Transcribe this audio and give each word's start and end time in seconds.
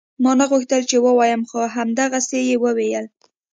ما 0.23 0.31
نه 0.39 0.45
غوښتل 0.51 0.81
چې 0.89 0.97
ووايم 1.05 1.41
خو 1.49 1.59
همدغسې 1.75 2.39
يې 2.49 2.55
وويل. 2.63 3.05